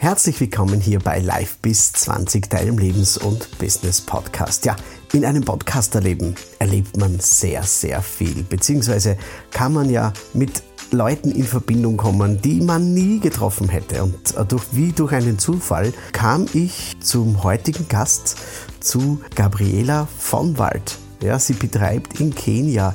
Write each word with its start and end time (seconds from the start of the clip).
Herzlich 0.00 0.38
willkommen 0.40 0.80
hier 0.80 1.00
bei 1.00 1.18
Live 1.18 1.58
bis 1.58 1.92
20, 1.92 2.48
deinem 2.48 2.78
Lebens- 2.78 3.18
und 3.18 3.58
Business 3.58 4.00
Podcast. 4.00 4.64
Ja, 4.64 4.76
in 5.12 5.24
einem 5.24 5.42
Podcasterleben 5.42 6.36
erlebt 6.60 6.96
man 6.96 7.18
sehr, 7.18 7.64
sehr 7.64 8.00
viel, 8.00 8.44
beziehungsweise 8.44 9.18
kann 9.50 9.72
man 9.72 9.90
ja 9.90 10.12
mit 10.34 10.62
Leuten 10.92 11.32
in 11.32 11.42
Verbindung 11.42 11.96
kommen, 11.96 12.40
die 12.40 12.60
man 12.60 12.94
nie 12.94 13.18
getroffen 13.18 13.68
hätte. 13.68 14.04
Und 14.04 14.36
durch, 14.52 14.62
wie 14.70 14.92
durch 14.92 15.12
einen 15.12 15.40
Zufall 15.40 15.92
kam 16.12 16.46
ich 16.52 16.96
zum 17.00 17.42
heutigen 17.42 17.88
Gast, 17.88 18.36
zu 18.78 19.20
Gabriela 19.34 20.06
von 20.16 20.58
Wald. 20.58 20.96
Ja, 21.20 21.40
sie 21.40 21.54
betreibt 21.54 22.20
in 22.20 22.32
Kenia 22.36 22.94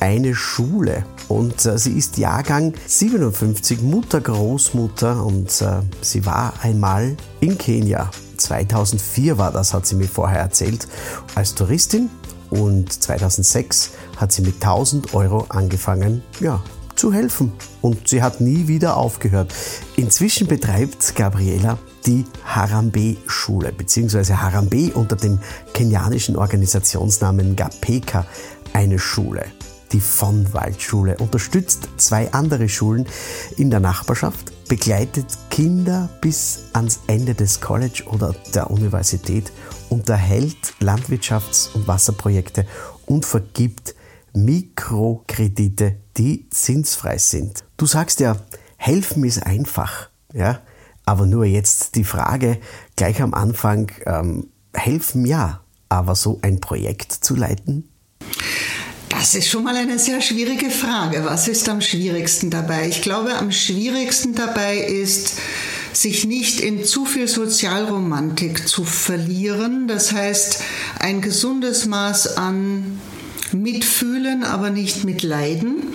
eine 0.00 0.34
Schule 0.34 1.04
und 1.28 1.64
äh, 1.66 1.78
sie 1.78 1.92
ist 1.92 2.18
Jahrgang 2.18 2.74
57, 2.86 3.82
Mutter, 3.82 4.20
Großmutter 4.20 5.24
und 5.24 5.60
äh, 5.60 5.80
sie 6.00 6.24
war 6.26 6.54
einmal 6.62 7.16
in 7.40 7.58
Kenia. 7.58 8.10
2004 8.36 9.38
war 9.38 9.52
das, 9.52 9.74
hat 9.74 9.86
sie 9.86 9.96
mir 9.96 10.08
vorher 10.08 10.40
erzählt, 10.40 10.88
als 11.34 11.54
Touristin 11.54 12.08
und 12.50 12.92
2006 12.92 13.90
hat 14.16 14.32
sie 14.32 14.42
mit 14.42 14.54
1000 14.54 15.14
Euro 15.14 15.46
angefangen, 15.48 16.22
ja, 16.40 16.62
zu 16.94 17.12
helfen. 17.12 17.52
Und 17.82 18.08
sie 18.08 18.22
hat 18.22 18.40
nie 18.40 18.66
wieder 18.68 18.96
aufgehört. 18.96 19.54
Inzwischen 19.96 20.46
betreibt 20.46 21.14
Gabriela 21.14 21.78
die 22.06 22.24
Harambe-Schule, 22.44 23.72
beziehungsweise 23.72 24.40
Harambe 24.40 24.92
unter 24.94 25.16
dem 25.16 25.38
kenianischen 25.74 26.36
Organisationsnamen 26.36 27.54
GAPEKA, 27.54 28.26
eine 28.72 28.98
Schule 28.98 29.46
die 29.92 30.00
von 30.00 30.52
Waldschule, 30.52 31.16
unterstützt 31.18 31.88
zwei 31.96 32.32
andere 32.32 32.68
Schulen 32.68 33.06
in 33.56 33.70
der 33.70 33.80
Nachbarschaft, 33.80 34.52
begleitet 34.68 35.26
Kinder 35.50 36.08
bis 36.20 36.64
ans 36.72 37.00
Ende 37.06 37.34
des 37.34 37.60
College 37.60 38.04
oder 38.06 38.34
der 38.54 38.70
Universität, 38.70 39.52
unterhält 39.88 40.74
Landwirtschafts- 40.80 41.72
und 41.74 41.88
Wasserprojekte 41.88 42.66
und 43.06 43.24
vergibt 43.24 43.94
Mikrokredite, 44.34 45.96
die 46.16 46.48
zinsfrei 46.50 47.18
sind. 47.18 47.64
Du 47.76 47.86
sagst 47.86 48.20
ja, 48.20 48.36
helfen 48.76 49.24
ist 49.24 49.42
einfach, 49.42 50.10
ja, 50.32 50.60
aber 51.04 51.26
nur 51.26 51.46
jetzt 51.46 51.94
die 51.94 52.04
Frage 52.04 52.58
gleich 52.96 53.22
am 53.22 53.32
Anfang, 53.32 53.90
ähm, 54.04 54.48
helfen 54.74 55.24
ja, 55.24 55.62
aber 55.88 56.14
so 56.14 56.38
ein 56.42 56.60
Projekt 56.60 57.12
zu 57.12 57.34
leiten? 57.34 57.88
Das 59.18 59.34
ist 59.34 59.48
schon 59.48 59.64
mal 59.64 59.74
eine 59.74 59.98
sehr 59.98 60.20
schwierige 60.20 60.70
Frage. 60.70 61.24
Was 61.24 61.48
ist 61.48 61.68
am 61.68 61.80
schwierigsten 61.80 62.50
dabei? 62.50 62.86
Ich 62.86 63.02
glaube, 63.02 63.34
am 63.34 63.50
schwierigsten 63.50 64.36
dabei 64.36 64.78
ist, 64.78 65.40
sich 65.92 66.24
nicht 66.24 66.60
in 66.60 66.84
zu 66.84 67.04
viel 67.04 67.26
Sozialromantik 67.26 68.68
zu 68.68 68.84
verlieren. 68.84 69.88
Das 69.88 70.12
heißt, 70.12 70.62
ein 71.00 71.20
gesundes 71.20 71.84
Maß 71.86 72.36
an 72.36 73.00
Mitfühlen, 73.50 74.44
aber 74.44 74.70
nicht 74.70 75.02
mitleiden. 75.02 75.88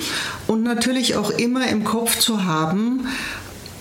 Und 0.45 0.63
natürlich 0.63 1.16
auch 1.16 1.29
immer 1.29 1.66
im 1.69 1.85
Kopf 1.85 2.19
zu 2.19 2.44
haben, 2.44 3.07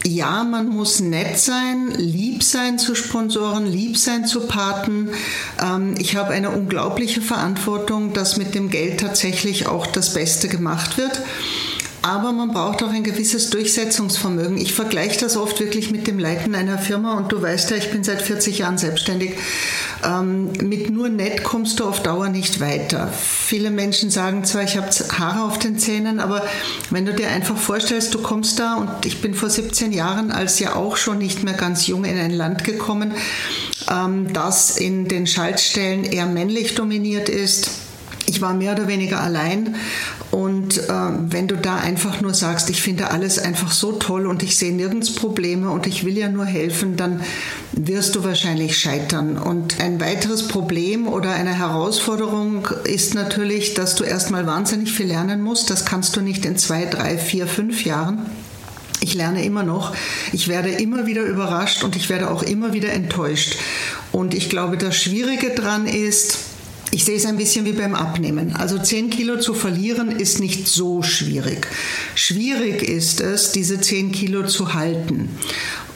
ja, 0.05 0.43
man 0.45 0.69
muss 0.69 1.01
nett 1.01 1.39
sein, 1.39 1.93
lieb 1.97 2.43
sein 2.43 2.79
zu 2.79 2.95
Sponsoren, 2.95 3.67
lieb 3.67 3.97
sein 3.97 4.27
zu 4.27 4.47
Paten. 4.47 5.11
Ähm, 5.63 5.95
ich 5.99 6.17
habe 6.17 6.33
eine 6.33 6.51
unglaubliche 6.51 7.21
Verantwortung, 7.23 8.13
dass 8.13 8.37
mit 8.37 8.55
dem 8.55 8.69
Geld 8.69 9.01
tatsächlich 9.01 9.67
auch 9.67 9.87
das 9.87 10.15
Beste 10.15 10.49
gemacht 10.49 10.99
wird. 10.99 11.23
Aber 12.03 12.33
man 12.33 12.53
braucht 12.53 12.83
auch 12.83 12.91
ein 12.91 13.05
gewisses 13.05 13.51
Durchsetzungsvermögen. 13.51 14.57
Ich 14.57 14.73
vergleiche 14.73 15.21
das 15.21 15.37
oft 15.37 15.61
wirklich 15.61 15.93
mit 15.93 16.09
dem 16.09 16.19
Leiten 16.19 16.57
einer 16.57 16.79
Firma 16.79 17.17
und 17.17 17.31
du 17.31 17.41
weißt 17.41 17.71
ja, 17.71 17.77
ich 17.77 17.93
bin 17.93 18.03
seit 18.03 18.23
40 18.23 18.59
Jahren 18.59 18.77
selbstständig. 18.77 19.35
Ähm, 20.05 20.53
mit 20.61 20.91
nur 20.91 21.09
nett 21.09 21.45
kommst 21.45 21.81
du 21.81 21.85
auf 21.85 22.03
Dauer 22.03 22.29
nicht 22.29 22.61
weiter. 22.61 23.13
Viele 23.13 23.71
Menschen 23.71 24.11
sagen 24.11 24.45
zwar, 24.45 24.63
ich 24.65 24.77
habe 24.77 24.89
Haare 24.89 25.45
auf 25.45 25.59
den 25.59 25.79
Zähnen, 25.79 26.19
aber 26.19 26.45
wenn 26.91 27.07
du 27.07 27.15
dir 27.15 27.29
einfach 27.29 27.57
vorstellst, 27.57 28.13
du 28.15 28.21
kommst 28.21 28.59
da 28.59 28.75
und 28.75 29.07
ich 29.07 29.21
bin 29.21 29.35
vor 29.35 29.51
17 29.51 29.93
Jahren 29.93 30.33
als 30.33 30.59
ja 30.59 30.75
auch 30.75 30.97
schon 30.97 31.19
nicht 31.19 31.45
mehr 31.45 31.55
ganz 31.55 31.87
jung 31.87 32.05
in 32.05 32.19
ein 32.19 32.33
Land 32.33 32.65
gekommen, 32.65 33.13
ähm, 33.91 34.33
das 34.33 34.77
in 34.77 35.07
den 35.09 35.27
Schaltstellen 35.27 36.05
eher 36.05 36.27
männlich 36.27 36.75
dominiert 36.75 37.29
ist 37.29 37.71
ich 38.27 38.41
war 38.41 38.55
mehr 38.55 38.73
oder 38.73 38.89
weniger 38.89 39.21
allein 39.21 39.77
und 40.31 40.79
äh, 40.79 40.91
wenn 40.91 41.49
du 41.49 41.57
da 41.57 41.77
einfach 41.77 42.21
nur 42.21 42.33
sagst, 42.33 42.71
ich 42.71 42.81
finde 42.81 43.11
alles 43.11 43.39
einfach 43.39 43.73
so 43.73 43.93
toll 43.93 44.27
und 44.27 44.43
ich 44.43 44.57
sehe 44.57 44.73
nirgends 44.73 45.15
Probleme 45.15 45.71
und 45.71 45.87
ich 45.87 46.05
will 46.05 46.17
ja 46.17 46.29
nur 46.29 46.47
helfen, 46.47 46.97
dann 46.97 47.21
wirst 47.73 48.15
du 48.15 48.25
wahrscheinlich 48.25 48.79
scheitern. 48.79 49.39
Und 49.39 49.81
ein 49.81 50.01
weiteres 50.01 50.49
Problem 50.49 51.09
oder 51.09 51.31
eine 51.31 51.55
Herausforderung 51.55 52.69
ist 52.85 53.15
natürlich, 53.15 53.75
dass 53.75 53.95
du 53.95 54.05
erstmal 54.05 54.47
wahnsinnig 54.47 54.93
viel 54.93 55.07
lernen 55.07 55.43
musst. 55.43 55.71
Das 55.71 55.85
kannst 55.85 56.17
du 56.17 56.21
nicht 56.21 56.45
in 56.45 56.59
zwei, 56.59 56.85
drei, 56.85 57.19
vier, 57.19 57.47
fünf 57.47 57.85
Jahren. 57.85 58.27
Ich 59.01 59.15
lerne 59.15 59.45
immer 59.45 59.65
noch. 59.65 59.95
Ich 60.33 60.49
werde 60.49 60.71
immer 60.71 61.07
wieder 61.07 61.23
überrascht 61.23 61.83
und 61.83 61.97
ich 61.97 62.09
werde 62.09 62.31
auch 62.31 62.43
immer 62.43 62.73
wieder 62.73 62.93
enttäuscht. 62.93 63.57
Und 64.13 64.35
ich 64.35 64.49
glaube, 64.49 64.77
das 64.77 64.97
Schwierige 64.97 65.51
dran 65.51 65.87
ist, 65.87 66.39
ich 66.95 67.07
sehe 67.07 67.17
es 67.17 67.25
ein 67.25 67.39
bisschen 67.39 67.65
wie 67.65 67.73
beim 67.73 67.95
Abnehmen. 67.95 68.55
Also 68.55 68.79
10 68.79 69.09
Kilo 69.09 69.39
zu 69.39 69.55
verlieren 69.55 70.11
ist 70.11 70.41
nicht 70.41 70.69
so 70.69 71.03
schwierig. 71.03 71.67
Schwierig 72.15 72.83
ist 72.83 73.23
es, 73.23 73.51
diese 73.51 73.81
10 73.81 74.13
Kilo 74.13 74.47
zu 74.47 74.75
halten. 74.75 75.31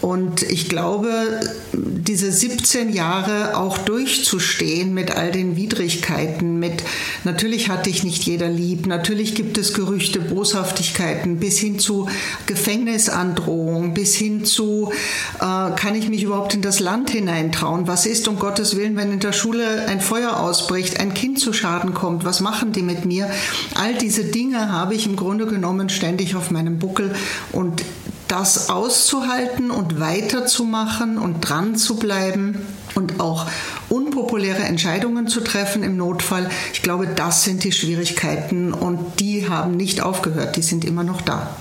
Und 0.06 0.44
ich 0.44 0.69
glaube, 0.69 1.41
diese 1.72 2.31
17 2.31 2.93
Jahre 2.93 3.56
auch 3.56 3.77
durchzustehen 3.77 4.94
mit 4.94 5.11
all 5.11 5.33
den 5.33 5.56
Widrigkeiten, 5.56 6.61
mit 6.61 6.84
natürlich 7.25 7.71
hatte 7.71 7.91
ich 7.91 8.05
nicht 8.05 8.22
jeder 8.22 8.47
lieb, 8.49 8.87
natürlich 8.87 9.34
gibt 9.34 9.59
es 9.59 9.75
Gerüchte, 9.75 10.21
Boshaftigkeiten, 10.21 11.41
bis 11.41 11.59
hin 11.59 11.81
zu 11.81 12.09
Gefängnisandrohung, 12.47 13.95
bis 13.95 14.15
hin 14.15 14.45
zu, 14.45 14.93
äh, 15.41 15.72
kann 15.75 15.97
ich 15.97 16.09
mich 16.09 16.22
überhaupt 16.22 16.55
in 16.55 16.62
das 16.62 16.78
Land 16.78 17.11
hineintrauen? 17.11 17.89
Was 17.89 18.06
ist 18.06 18.28
um 18.28 18.39
Gottes 18.39 18.77
Willen, 18.77 18.95
wenn 18.95 19.11
in 19.11 19.19
der 19.19 19.33
Schule 19.33 19.87
ein 19.89 20.00
Feuer 20.00 20.37
ausbricht, 20.37 21.00
ein 21.00 21.15
Kind 21.15 21.41
zu 21.41 21.53
Schaden 21.53 21.95
kommt? 21.95 22.25
Was 22.25 22.41
machen 22.41 22.71
die 22.71 22.83
mit 22.83 23.06
mir? 23.06 23.28
All 23.75 23.95
diese 23.95 24.22
Dinge 24.22 24.71
habe 24.71 24.95
ich 24.95 25.05
im 25.05 25.16
Grunde 25.16 25.47
genommen 25.47 25.89
ständig 25.89 26.37
auf 26.37 26.53
meinem 26.53 26.78
Buckel 26.78 27.12
und 27.50 27.83
das 28.29 28.71
auszuhalten 28.71 29.71
und 29.71 30.01
weiterzumachen 30.01 31.19
und 31.19 31.41
dran 31.41 31.77
zu 31.77 31.97
bleiben 31.97 32.67
und 32.95 33.21
auch 33.21 33.47
unpopuläre 33.89 34.63
Entscheidungen 34.63 35.29
zu 35.29 35.41
treffen 35.41 35.83
im 35.83 35.97
Notfall. 35.97 36.49
Ich 36.73 36.83
glaube, 36.83 37.07
das 37.07 37.45
sind 37.45 37.63
die 37.65 37.73
Schwierigkeiten 37.73 38.73
und 38.73 39.21
die 39.21 39.49
haben 39.49 39.77
nicht 39.77 40.01
aufgehört, 40.01 40.57
die 40.57 40.63
sind 40.63 40.85
immer 40.85 41.05
noch 41.05 41.21
da. 41.23 41.57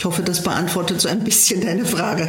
Ich 0.00 0.06
hoffe, 0.06 0.22
das 0.22 0.42
beantwortet 0.42 0.98
so 0.98 1.10
ein 1.10 1.24
bisschen 1.24 1.60
deine 1.60 1.84
Frage. 1.84 2.26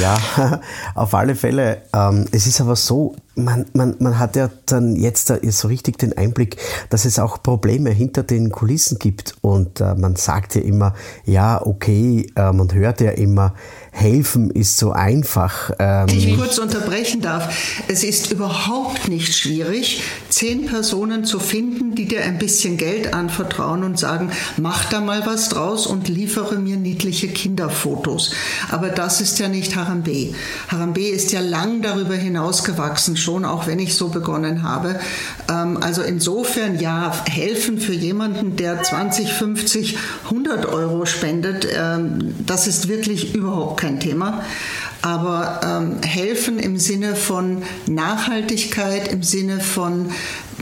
Ja, 0.00 0.60
auf 0.94 1.12
alle 1.12 1.34
Fälle. 1.34 1.82
Ähm, 1.92 2.26
es 2.32 2.46
ist 2.46 2.58
aber 2.62 2.74
so, 2.74 3.16
man, 3.34 3.66
man, 3.72 3.96
man 3.98 4.18
hat 4.18 4.36
ja 4.36 4.50
dann 4.66 4.96
jetzt 4.96 5.32
so 5.50 5.68
richtig 5.68 5.98
den 5.98 6.16
Einblick, 6.16 6.56
dass 6.90 7.04
es 7.04 7.18
auch 7.18 7.42
Probleme 7.42 7.90
hinter 7.90 8.22
den 8.22 8.50
Kulissen 8.50 8.98
gibt. 8.98 9.34
Und 9.40 9.80
äh, 9.80 9.94
man 9.94 10.16
sagt 10.16 10.54
ja 10.54 10.60
immer, 10.60 10.94
ja, 11.24 11.64
okay, 11.64 12.26
äh, 12.36 12.52
man 12.52 12.72
hört 12.72 13.00
ja 13.00 13.12
immer, 13.12 13.54
helfen 13.90 14.50
ist 14.50 14.78
so 14.78 14.92
einfach. 14.92 15.70
Ähm 15.78 16.08
ich 16.08 16.36
kurz 16.36 16.58
unterbrechen 16.58 17.20
darf. 17.20 17.54
Es 17.88 18.04
ist 18.04 18.32
überhaupt 18.32 19.08
nicht 19.08 19.34
schwierig, 19.34 20.02
zehn 20.30 20.66
Personen 20.66 21.24
zu 21.24 21.38
finden, 21.38 21.94
die 21.94 22.08
dir 22.08 22.24
ein 22.24 22.38
bisschen 22.38 22.78
Geld 22.78 23.12
anvertrauen 23.12 23.84
und 23.84 23.98
sagen, 23.98 24.30
mach 24.56 24.86
da 24.86 25.00
mal 25.00 25.26
was 25.26 25.50
draus 25.50 25.86
und 25.86 26.08
liefere 26.08 26.56
mir 26.56 26.76
niedliche 26.76 27.28
Kinderfotos. 27.28 28.32
Aber 28.70 28.88
das 28.88 29.20
ist 29.20 29.38
ja 29.38 29.48
nicht 29.48 29.76
Harambe. 29.76 30.34
Harambe 30.68 31.06
ist 31.06 31.32
ja 31.32 31.40
lang 31.40 31.82
darüber 31.82 32.14
hinausgewachsen, 32.14 33.16
schon 33.22 33.44
auch 33.44 33.66
wenn 33.66 33.78
ich 33.78 33.94
so 33.94 34.08
begonnen 34.08 34.62
habe. 34.62 34.98
Ähm, 35.48 35.78
also 35.80 36.02
insofern 36.02 36.78
ja, 36.78 37.12
helfen 37.28 37.78
für 37.78 37.94
jemanden, 37.94 38.56
der 38.56 38.82
20, 38.82 39.32
50, 39.32 39.98
100 40.24 40.66
Euro 40.66 41.06
spendet, 41.06 41.68
ähm, 41.74 42.34
das 42.46 42.66
ist 42.66 42.88
wirklich 42.88 43.34
überhaupt 43.34 43.80
kein 43.80 44.00
Thema. 44.00 44.42
Aber 45.02 45.60
ähm, 45.64 46.02
helfen 46.02 46.60
im 46.60 46.78
Sinne 46.78 47.16
von 47.16 47.62
Nachhaltigkeit, 47.86 49.12
im 49.12 49.24
Sinne 49.24 49.58
von, 49.58 50.10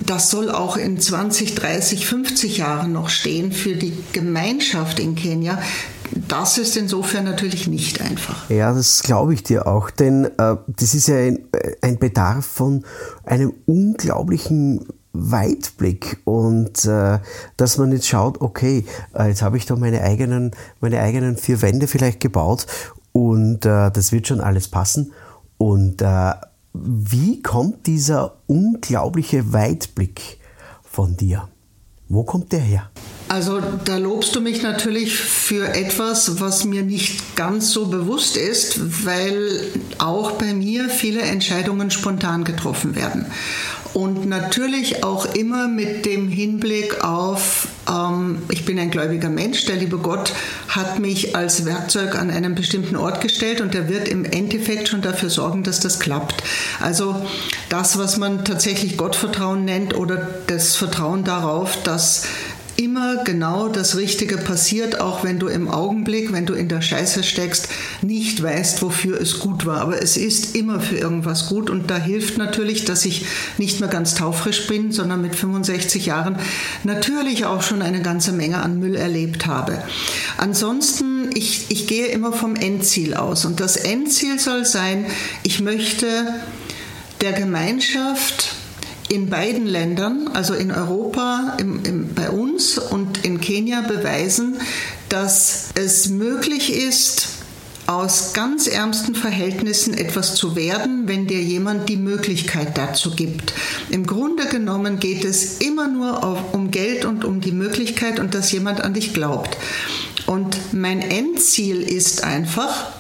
das 0.07 0.31
soll 0.31 0.51
auch 0.51 0.79
in 0.79 0.99
20, 0.99 1.55
30, 1.57 2.07
50 2.07 2.57
Jahren 2.57 2.93
noch 2.93 3.11
stehen 3.11 3.53
für 3.53 3.75
die 3.75 3.93
Gemeinschaft 4.13 4.99
in 4.99 5.15
Kenia. 5.15 5.61
Das 6.29 6.59
ist 6.59 6.77
insofern 6.77 7.25
natürlich 7.25 7.67
nicht 7.69 8.01
einfach. 8.01 8.49
Ja, 8.51 8.73
das 8.73 9.03
glaube 9.03 9.35
ich 9.35 9.43
dir 9.43 9.67
auch, 9.67 9.91
denn 9.91 10.25
äh, 10.25 10.57
das 10.67 10.95
ist 10.95 11.09
ja 11.09 11.17
ein, 11.17 11.41
ein 11.83 11.99
Bedarf 11.99 12.47
von 12.47 12.85
einem 13.25 13.53
unglaublichen 13.67 14.87
Weitblick 15.13 16.19
und 16.25 16.85
äh, 16.85 17.19
dass 17.57 17.79
man 17.79 17.93
jetzt 17.93 18.07
schaut, 18.07 18.41
okay, 18.41 18.85
äh, 19.15 19.29
jetzt 19.29 19.43
habe 19.43 19.57
ich 19.57 19.67
da 19.67 19.77
meine 19.77 20.03
eigenen, 20.03 20.53
meine 20.81 21.01
eigenen 21.01 21.37
vier 21.37 21.63
Wände 21.63 21.87
vielleicht 21.87 22.21
gebaut 22.21 22.67
und 23.13 23.67
äh, 23.67 23.91
das 23.91 24.13
wird 24.13 24.29
schon 24.29 24.41
alles 24.41 24.69
passen. 24.69 25.13
Und 25.59 26.01
äh, 26.01 26.33
wie 26.73 27.43
kommt 27.43 27.87
dieser 27.87 28.37
unglaubliche 28.47 29.53
Weitblick 29.53 30.39
von 30.83 31.17
dir? 31.17 31.49
Wo 32.13 32.25
kommt 32.25 32.51
der 32.51 32.59
her? 32.59 32.91
Also 33.29 33.63
da 33.85 33.97
lobst 33.97 34.35
du 34.35 34.41
mich 34.41 34.63
natürlich 34.63 35.15
für 35.15 35.69
etwas, 35.77 36.41
was 36.41 36.65
mir 36.65 36.83
nicht 36.83 37.37
ganz 37.37 37.71
so 37.71 37.87
bewusst 37.87 38.37
ist, 38.37 39.07
weil 39.07 39.63
auch 39.99 40.33
bei 40.33 40.53
mir 40.53 40.89
viele 40.89 41.23
Entscheidungen 41.23 41.93
spontan 41.93 42.43
getroffen 42.43 42.97
werden. 42.97 43.27
Und 43.93 44.27
natürlich 44.27 45.03
auch 45.03 45.35
immer 45.35 45.67
mit 45.67 46.07
dem 46.07 46.29
Hinblick 46.29 47.03
auf, 47.03 47.67
ähm, 47.89 48.43
ich 48.51 48.65
bin 48.65 48.79
ein 48.79 48.91
gläubiger 48.91 49.29
Mensch, 49.29 49.65
der 49.65 49.77
liebe 49.77 49.99
Gott 49.99 50.33
hat 50.69 51.01
mich 51.01 51.35
als 51.35 51.65
Werkzeug 51.65 52.15
an 52.15 52.31
einen 52.31 52.55
bestimmten 52.55 52.95
Ort 52.97 53.21
gestellt 53.21 53.61
und 53.61 53.75
der 53.75 53.89
wird 53.89 54.09
im 54.09 54.25
Endeffekt 54.25 54.89
schon 54.89 55.03
dafür 55.03 55.31
sorgen, 55.31 55.65
dass 55.65 55.81
das 55.81 55.99
klappt. 55.99 56.43
Also 56.79 57.27
das, 57.69 57.99
was 57.99 58.17
man 58.17 58.45
tatsächlich 58.45 58.97
Gottvertrauen 58.97 59.65
nennt 59.65 59.97
oder 59.97 60.29
das 60.47 60.77
Vertrauen 60.77 61.25
darauf, 61.25 61.83
dass 61.83 62.27
immer 62.81 63.25
genau 63.25 63.69
das 63.69 63.97
Richtige 63.97 64.39
passiert, 64.39 65.01
auch 65.01 65.23
wenn 65.23 65.39
du 65.39 65.49
im 65.49 65.69
Augenblick, 65.69 66.33
wenn 66.33 66.47
du 66.47 66.55
in 66.55 66.69
der 66.69 66.81
Scheiße 66.81 67.23
steckst, 67.23 67.69
nicht 68.01 68.43
weißt, 68.43 68.81
wofür 68.81 69.21
es 69.21 69.39
gut 69.39 69.67
war. 69.67 69.83
Aber 69.83 70.03
es 70.03 70.17
ist 70.17 70.57
immer 70.57 70.81
für 70.81 70.97
irgendwas 70.97 71.49
gut 71.49 71.69
und 71.69 71.91
da 71.91 71.99
hilft 71.99 72.39
natürlich, 72.39 72.87
dass 72.87 73.05
ich 73.05 73.27
nicht 73.59 73.81
mehr 73.81 73.91
ganz 73.91 74.15
taufrisch 74.15 74.67
bin, 74.67 74.93
sondern 74.93 75.21
mit 75.21 75.35
65 75.35 76.07
Jahren 76.07 76.37
natürlich 76.83 77.45
auch 77.45 77.63
schon 77.63 77.83
eine 77.83 78.01
ganze 78.01 78.33
Menge 78.33 78.63
an 78.63 78.79
Müll 78.79 78.97
erlebt 78.97 79.47
habe. 79.47 79.83
Ansonsten, 80.39 81.29
ich, 81.35 81.67
ich 81.69 81.87
gehe 81.87 82.07
immer 82.07 82.33
vom 82.33 82.57
Endziel 82.57 83.13
aus 83.13 83.45
und 83.45 83.61
das 83.61 83.77
Endziel 83.77 84.39
soll 84.39 84.65
sein, 84.65 85.05
ich 85.43 85.61
möchte 85.61 86.07
der 87.21 87.33
Gemeinschaft 87.33 88.55
in 89.11 89.29
beiden 89.29 89.67
Ländern, 89.67 90.31
also 90.35 90.55
in 90.55 90.71
Europa, 90.71 91.57
im, 91.59 91.85
im, 91.85 92.15
bei 92.15 92.31
uns 92.31 92.40
Kenia, 93.61 93.83
beweisen, 93.83 94.57
dass 95.11 95.69
es 95.75 96.09
möglich 96.09 96.75
ist, 96.75 97.29
aus 97.87 98.33
ganz 98.33 98.67
ärmsten 98.67 99.15
Verhältnissen 99.15 99.93
etwas 99.93 100.35
zu 100.35 100.57
werden, 100.57 101.07
wenn 101.09 101.27
dir 101.27 101.43
jemand 101.43 101.91
die 101.91 101.99
Möglichkeit 101.99 102.79
dazu 102.79 103.11
gibt. 103.11 103.53
Im 103.91 104.07
Grunde 104.07 104.47
genommen 104.47 104.99
geht 104.99 105.25
es 105.25 105.59
immer 105.59 105.89
nur 105.89 106.55
um 106.55 106.71
Geld 106.71 107.05
und 107.05 107.27
um 107.27 107.43
die 107.43 107.53
Möglichkeit 107.53 108.19
und 108.19 108.35
dass 108.35 108.51
jemand 108.51 108.81
an 108.81 108.95
dich 108.95 109.13
glaubt. 109.13 109.59
Und 110.25 110.73
mein 110.73 111.03
Endziel 111.03 111.83
ist 111.83 112.25
einfach, 112.25 112.93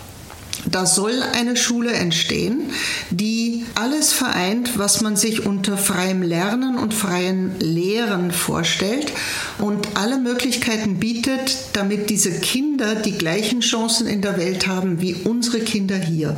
da 0.67 0.87
soll 0.87 1.23
eine 1.23 1.57
Schule 1.57 1.93
entstehen, 1.93 2.71
die 3.11 3.65
alles 3.75 4.13
vereint, 4.13 4.79
was 4.79 5.01
man 5.01 5.17
sich 5.17 5.47
unter 5.47 5.77
freiem 5.77 6.23
Lernen 6.23 6.77
und 6.79 6.95
freien 6.95 7.59
Lehren 7.61 8.31
vorstellt 8.31 9.13
und 9.59 9.89
alle 9.95 10.19
Möglichkeiten 10.19 10.99
bietet, 10.99 11.57
damit 11.73 12.11
diese 12.11 12.33
Kinder 12.41 12.95
die 12.95 13.17
gleichen 13.17 13.61
Chancen 13.61 14.07
in 14.07 14.23
der 14.23 14.37
Welt 14.37 14.67
haben 14.67 15.01
wie 15.01 15.15
unsere 15.15 15.61
Kinder 15.61 15.97
hier. 15.97 16.37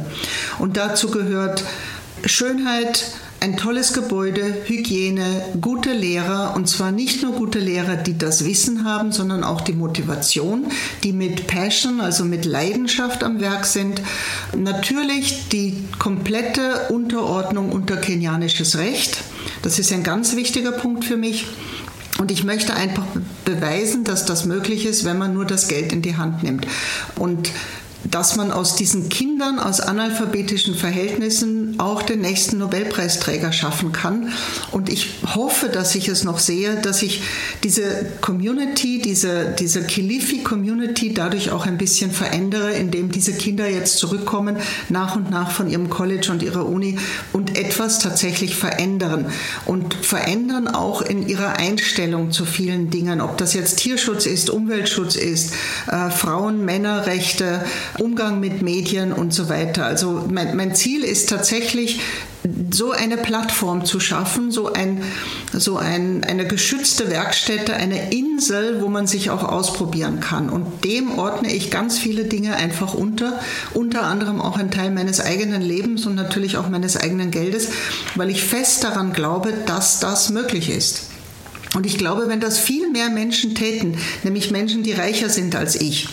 Und 0.58 0.76
dazu 0.76 1.10
gehört 1.10 1.64
Schönheit, 2.24 3.04
ein 3.42 3.56
tolles 3.56 3.92
Gebäude, 3.92 4.54
Hygiene, 4.66 5.42
gute 5.60 5.92
Lehrer 5.92 6.54
und 6.54 6.68
zwar 6.68 6.92
nicht 6.92 7.24
nur 7.24 7.32
gute 7.32 7.58
Lehrer, 7.58 7.96
die 7.96 8.16
das 8.16 8.44
Wissen 8.44 8.84
haben, 8.84 9.10
sondern 9.10 9.42
auch 9.42 9.62
die 9.62 9.72
Motivation, 9.72 10.66
die 11.02 11.12
mit 11.12 11.48
Passion, 11.48 12.00
also 12.00 12.24
mit 12.24 12.44
Leidenschaft 12.44 13.24
am 13.24 13.40
Werk 13.40 13.66
sind. 13.66 14.00
Natürlich 14.56 15.48
die 15.48 15.74
komplette 15.98 16.86
Unterordnung 16.90 17.72
unter 17.72 17.96
kenianisches 17.96 18.78
Recht. 18.78 19.18
Das 19.62 19.80
ist 19.80 19.92
ein 19.92 20.04
ganz 20.04 20.36
wichtiger 20.36 20.70
Punkt 20.70 21.04
für 21.04 21.16
mich. 21.16 21.46
Und 22.18 22.30
ich 22.30 22.44
möchte 22.44 22.74
einfach 22.74 23.06
beweisen, 23.44 24.04
dass 24.04 24.24
das 24.24 24.44
möglich 24.44 24.86
ist, 24.86 25.04
wenn 25.04 25.18
man 25.18 25.34
nur 25.34 25.46
das 25.46 25.66
Geld 25.66 25.92
in 25.92 26.02
die 26.02 26.16
Hand 26.16 26.44
nimmt. 26.44 26.68
Und 27.16 27.50
dass 28.04 28.36
man 28.36 28.50
aus 28.50 28.76
diesen 28.76 29.08
Kindern 29.08 29.58
aus 29.58 29.80
analphabetischen 29.80 30.74
Verhältnissen 30.74 31.76
auch 31.78 32.02
den 32.02 32.20
nächsten 32.20 32.58
Nobelpreisträger 32.58 33.52
schaffen 33.52 33.92
kann. 33.92 34.32
Und 34.70 34.88
ich 34.88 35.08
hoffe, 35.34 35.68
dass 35.68 35.94
ich 35.94 36.08
es 36.08 36.24
noch 36.24 36.38
sehe, 36.38 36.76
dass 36.76 37.02
ich 37.02 37.22
diese 37.62 38.06
Community, 38.20 39.00
diese, 39.00 39.54
diese 39.58 39.82
Kilifi-Community 39.82 41.14
dadurch 41.14 41.50
auch 41.50 41.66
ein 41.66 41.78
bisschen 41.78 42.10
verändere, 42.10 42.72
indem 42.72 43.10
diese 43.10 43.32
Kinder 43.32 43.68
jetzt 43.68 43.98
zurückkommen, 43.98 44.56
nach 44.88 45.16
und 45.16 45.30
nach 45.30 45.50
von 45.50 45.68
ihrem 45.68 45.88
College 45.88 46.30
und 46.32 46.42
ihrer 46.42 46.66
Uni 46.66 46.98
und 47.32 47.56
etwas 47.56 47.98
tatsächlich 47.98 48.56
verändern. 48.56 49.26
Und 49.64 49.94
verändern 49.94 50.68
auch 50.68 51.02
in 51.02 51.28
ihrer 51.28 51.58
Einstellung 51.58 52.32
zu 52.32 52.44
vielen 52.44 52.90
Dingen, 52.90 53.20
ob 53.20 53.38
das 53.38 53.54
jetzt 53.54 53.76
Tierschutz 53.76 54.26
ist, 54.26 54.50
Umweltschutz 54.50 55.16
ist, 55.16 55.54
äh, 55.86 56.10
Frauen, 56.10 56.64
Männerrechte, 56.64 57.64
Umgang 57.98 58.40
mit 58.40 58.62
Medien 58.62 59.12
und 59.12 59.34
so 59.34 59.48
weiter. 59.48 59.84
Also 59.84 60.24
mein, 60.30 60.56
mein 60.56 60.74
Ziel 60.74 61.04
ist 61.04 61.28
tatsächlich, 61.28 62.00
so 62.72 62.90
eine 62.90 63.16
Plattform 63.16 63.84
zu 63.84 64.00
schaffen, 64.00 64.50
so, 64.50 64.72
ein, 64.72 65.02
so 65.52 65.76
ein, 65.76 66.24
eine 66.24 66.46
geschützte 66.46 67.10
Werkstätte, 67.10 67.74
eine 67.74 68.12
Insel, 68.12 68.82
wo 68.82 68.88
man 68.88 69.06
sich 69.06 69.30
auch 69.30 69.44
ausprobieren 69.44 70.20
kann. 70.20 70.50
Und 70.50 70.84
dem 70.84 71.18
ordne 71.18 71.52
ich 71.52 71.70
ganz 71.70 71.98
viele 71.98 72.24
Dinge 72.24 72.56
einfach 72.56 72.94
unter, 72.94 73.38
unter 73.74 74.02
anderem 74.02 74.40
auch 74.40 74.58
ein 74.58 74.70
Teil 74.70 74.90
meines 74.90 75.20
eigenen 75.20 75.62
Lebens 75.62 76.06
und 76.06 76.14
natürlich 76.14 76.56
auch 76.56 76.68
meines 76.68 76.96
eigenen 76.96 77.30
Geldes, 77.30 77.68
weil 78.16 78.30
ich 78.30 78.42
fest 78.42 78.82
daran 78.82 79.12
glaube, 79.12 79.52
dass 79.66 80.00
das 80.00 80.30
möglich 80.30 80.70
ist. 80.70 81.04
Und 81.74 81.86
ich 81.86 81.96
glaube, 81.96 82.28
wenn 82.28 82.40
das 82.40 82.58
viel 82.58 82.90
mehr 82.90 83.08
Menschen 83.08 83.54
täten, 83.54 83.96
nämlich 84.24 84.50
Menschen, 84.50 84.82
die 84.82 84.92
reicher 84.92 85.30
sind 85.30 85.54
als 85.56 85.80
ich, 85.80 86.08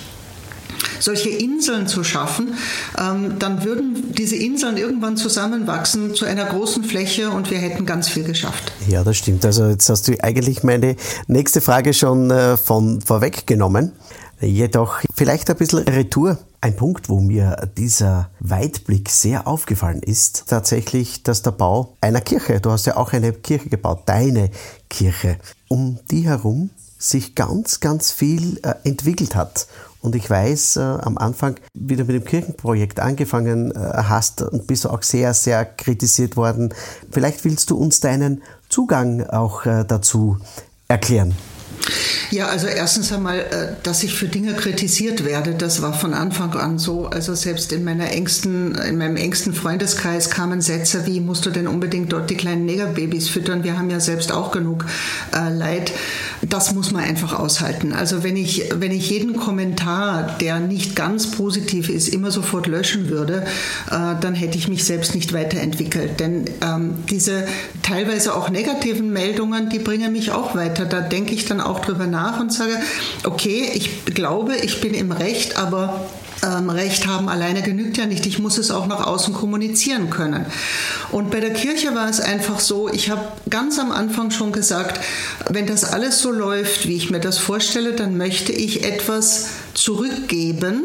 solche 0.99 1.29
Inseln 1.29 1.87
zu 1.87 2.03
schaffen, 2.03 2.55
ähm, 2.97 3.39
dann 3.39 3.63
würden 3.63 4.13
diese 4.13 4.35
Inseln 4.35 4.77
irgendwann 4.77 5.17
zusammenwachsen 5.17 6.15
zu 6.15 6.25
einer 6.25 6.45
großen 6.45 6.83
Fläche 6.83 7.29
und 7.29 7.51
wir 7.51 7.57
hätten 7.57 7.85
ganz 7.85 8.09
viel 8.09 8.23
geschafft. 8.23 8.71
Ja, 8.87 9.03
das 9.03 9.17
stimmt. 9.17 9.45
Also 9.45 9.67
jetzt 9.67 9.89
hast 9.89 10.07
du 10.07 10.15
eigentlich 10.21 10.63
meine 10.63 10.95
nächste 11.27 11.61
Frage 11.61 11.93
schon 11.93 12.31
äh, 12.31 12.57
von 12.57 13.01
vorweggenommen. 13.01 13.91
Jedoch 14.41 15.01
vielleicht 15.15 15.49
ein 15.49 15.57
bisschen 15.57 15.79
Retour. 15.79 16.37
Ein 16.61 16.75
Punkt, 16.75 17.09
wo 17.09 17.19
mir 17.19 17.69
dieser 17.77 18.29
Weitblick 18.39 19.09
sehr 19.09 19.47
aufgefallen 19.47 20.01
ist, 20.01 20.45
tatsächlich, 20.47 21.23
dass 21.23 21.41
der 21.41 21.51
Bau 21.51 21.97
einer 22.01 22.21
Kirche, 22.21 22.59
du 22.59 22.71
hast 22.71 22.85
ja 22.85 22.97
auch 22.97 23.13
eine 23.13 23.31
Kirche 23.33 23.69
gebaut, 23.69 24.03
deine 24.05 24.49
Kirche, 24.89 25.37
um 25.67 25.99
die 26.11 26.25
herum 26.25 26.69
sich 26.97 27.33
ganz, 27.33 27.79
ganz 27.79 28.11
viel 28.11 28.59
äh, 28.63 28.75
entwickelt 28.83 29.35
hat. 29.35 29.67
Und 30.01 30.15
ich 30.15 30.29
weiß, 30.29 30.77
äh, 30.77 30.79
am 30.79 31.17
Anfang, 31.17 31.55
wie 31.73 31.95
du 31.95 32.05
mit 32.05 32.15
dem 32.15 32.23
Kirchenprojekt 32.23 32.99
angefangen 32.99 33.71
äh, 33.71 33.75
hast, 33.77 34.41
und 34.41 34.65
bist 34.67 34.87
auch 34.87 35.03
sehr, 35.03 35.33
sehr 35.33 35.65
kritisiert 35.65 36.37
worden. 36.37 36.73
Vielleicht 37.11 37.43
willst 37.43 37.69
du 37.69 37.77
uns 37.77 37.99
deinen 37.99 38.41
Zugang 38.69 39.27
auch 39.27 39.65
äh, 39.65 39.83
dazu 39.85 40.37
erklären. 40.87 41.35
Ja, 42.31 42.47
also 42.47 42.67
erstens 42.67 43.11
einmal, 43.11 43.39
äh, 43.39 43.75
dass 43.83 44.03
ich 44.03 44.13
für 44.13 44.27
Dinge 44.27 44.53
kritisiert 44.53 45.25
werde, 45.25 45.55
das 45.55 45.81
war 45.81 45.93
von 45.93 46.13
Anfang 46.13 46.53
an 46.53 46.77
so. 46.77 47.07
Also 47.07 47.33
selbst 47.33 47.71
in 47.71 47.83
meiner 47.83 48.11
engsten, 48.11 48.75
in 48.75 48.97
meinem 48.97 49.15
engsten 49.15 49.53
Freundeskreis 49.53 50.29
kamen 50.29 50.61
Sätze 50.61 51.05
wie, 51.05 51.19
musst 51.21 51.45
du 51.45 51.49
denn 51.49 51.67
unbedingt 51.67 52.13
dort 52.13 52.29
die 52.29 52.37
kleinen 52.37 52.65
Negerbabys 52.65 53.29
füttern? 53.29 53.63
Wir 53.63 53.77
haben 53.77 53.89
ja 53.89 53.99
selbst 53.99 54.31
auch 54.31 54.51
genug 54.51 54.85
äh, 55.33 55.49
Leid. 55.51 55.91
Das 56.41 56.73
muss 56.73 56.91
man 56.91 57.03
einfach 57.03 57.37
aushalten. 57.37 57.93
Also 57.93 58.23
wenn 58.23 58.37
ich, 58.37 58.71
wenn 58.73 58.91
ich 58.91 59.09
jeden 59.09 59.35
Kommentar, 59.35 60.37
der 60.39 60.59
nicht 60.59 60.95
ganz 60.95 61.31
positiv 61.31 61.89
ist, 61.89 62.07
immer 62.07 62.31
sofort 62.31 62.67
löschen 62.67 63.09
würde, 63.09 63.45
äh, 63.91 64.15
dann 64.19 64.35
hätte 64.35 64.57
ich 64.57 64.67
mich 64.67 64.85
selbst 64.85 65.15
nicht 65.15 65.33
weiterentwickelt. 65.33 66.19
Denn 66.19 66.45
ähm, 66.61 66.95
diese 67.09 67.45
teilweise 67.83 68.35
auch 68.35 68.49
negativen 68.49 69.11
Meldungen, 69.11 69.69
die 69.69 69.79
bringen 69.79 70.13
mich 70.13 70.31
auch 70.31 70.55
weiter. 70.55 70.85
Da 70.85 71.01
denke 71.01 71.33
ich 71.33 71.45
dann 71.45 71.59
auch 71.59 71.79
drüber 71.79 72.07
nach 72.07 72.39
und 72.39 72.53
sage, 72.53 72.75
okay, 73.25 73.69
ich 73.73 74.05
glaube, 74.05 74.55
ich 74.55 74.81
bin 74.81 74.93
im 74.93 75.11
Recht, 75.11 75.57
aber 75.57 76.05
ähm, 76.43 76.69
Recht 76.69 77.07
haben 77.07 77.29
alleine 77.29 77.61
genügt 77.61 77.97
ja 77.97 78.05
nicht. 78.05 78.25
Ich 78.25 78.39
muss 78.39 78.57
es 78.57 78.71
auch 78.71 78.87
nach 78.87 79.05
außen 79.05 79.33
kommunizieren 79.33 80.09
können. 80.09 80.45
Und 81.11 81.31
bei 81.31 81.39
der 81.39 81.53
Kirche 81.53 81.95
war 81.95 82.09
es 82.09 82.19
einfach 82.19 82.59
so, 82.59 82.89
ich 82.89 83.09
habe 83.09 83.21
ganz 83.49 83.79
am 83.79 83.91
Anfang 83.91 84.31
schon 84.31 84.51
gesagt, 84.51 84.99
wenn 85.49 85.67
das 85.67 85.83
alles 85.83 86.19
so 86.19 86.31
läuft, 86.31 86.87
wie 86.87 86.95
ich 86.95 87.09
mir 87.09 87.19
das 87.19 87.37
vorstelle, 87.37 87.93
dann 87.93 88.17
möchte 88.17 88.51
ich 88.51 88.83
etwas 88.83 89.47
zurückgeben 89.73 90.83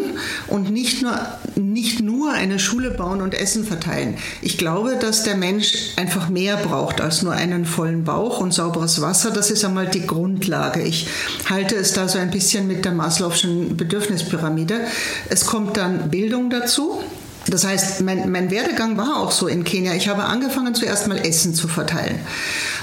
und 0.48 0.70
nicht 0.70 1.02
nur, 1.02 1.18
nicht 1.56 2.00
nur 2.00 2.32
eine 2.32 2.58
Schule 2.58 2.90
bauen 2.90 3.20
und 3.22 3.34
Essen 3.34 3.64
verteilen. 3.64 4.16
Ich 4.42 4.58
glaube, 4.58 4.96
dass 5.00 5.22
der 5.22 5.36
Mensch 5.36 5.72
einfach 5.96 6.28
mehr 6.28 6.56
braucht 6.56 7.00
als 7.00 7.22
nur 7.22 7.32
einen 7.32 7.64
vollen 7.64 8.04
Bauch 8.04 8.40
und 8.40 8.52
sauberes 8.52 9.00
Wasser. 9.00 9.30
Das 9.30 9.50
ist 9.50 9.64
einmal 9.64 9.86
die 9.86 10.06
Grundlage. 10.06 10.82
Ich 10.82 11.06
halte 11.48 11.76
es 11.76 11.92
da 11.92 12.08
so 12.08 12.18
ein 12.18 12.30
bisschen 12.30 12.66
mit 12.66 12.84
der 12.84 12.92
Maslow'schen 12.92 13.76
Bedürfnispyramide. 13.76 14.80
Es 15.28 15.46
kommt 15.46 15.76
dann 15.76 16.10
Bildung 16.10 16.50
dazu. 16.50 17.00
Das 17.46 17.64
heißt, 17.64 18.00
mein, 18.00 18.30
mein 18.30 18.50
Werdegang 18.50 18.96
war 18.96 19.18
auch 19.18 19.30
so 19.30 19.46
in 19.46 19.64
Kenia. 19.64 19.94
Ich 19.94 20.08
habe 20.08 20.24
angefangen, 20.24 20.74
zuerst 20.74 21.08
mal 21.08 21.18
Essen 21.18 21.54
zu 21.54 21.68
verteilen. 21.68 22.18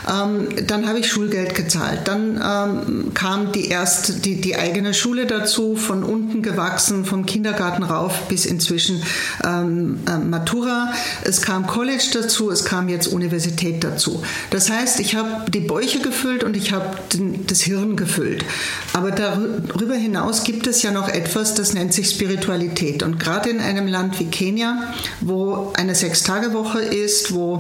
Ähm, 0.09 0.47
dann 0.67 0.87
habe 0.87 0.99
ich 0.99 1.07
Schulgeld 1.07 1.55
gezahlt. 1.55 2.01
Dann 2.05 2.41
ähm, 2.43 3.13
kam 3.13 3.51
die 3.51 3.67
erste, 3.67 4.13
die, 4.13 4.41
die 4.41 4.55
eigene 4.55 4.93
Schule 4.93 5.25
dazu, 5.25 5.75
von 5.75 6.03
unten 6.03 6.41
gewachsen, 6.41 7.05
vom 7.05 7.25
Kindergarten 7.25 7.83
rauf 7.83 8.27
bis 8.27 8.45
inzwischen 8.45 9.01
ähm, 9.43 9.99
äh, 10.07 10.17
Matura. 10.17 10.93
Es 11.23 11.41
kam 11.41 11.67
College 11.67 12.05
dazu, 12.13 12.49
es 12.49 12.65
kam 12.65 12.89
jetzt 12.89 13.07
Universität 13.07 13.83
dazu. 13.83 14.23
Das 14.49 14.69
heißt, 14.69 14.99
ich 14.99 15.15
habe 15.15 15.49
die 15.51 15.59
Bäuche 15.59 15.99
gefüllt 15.99 16.43
und 16.43 16.57
ich 16.57 16.71
habe 16.71 16.97
das 17.47 17.61
Hirn 17.61 17.95
gefüllt. 17.95 18.43
Aber 18.93 19.11
darüber 19.11 19.95
hinaus 19.95 20.43
gibt 20.43 20.67
es 20.67 20.81
ja 20.81 20.91
noch 20.91 21.09
etwas, 21.09 21.53
das 21.53 21.73
nennt 21.73 21.93
sich 21.93 22.09
Spiritualität. 22.09 23.03
Und 23.03 23.19
gerade 23.19 23.49
in 23.49 23.59
einem 23.59 23.87
Land 23.87 24.19
wie 24.19 24.25
Kenia, 24.25 24.50
wo 25.21 25.71
eine 25.75 25.95
Sechstagewoche 25.95 26.79
ist, 26.79 27.33
wo 27.33 27.59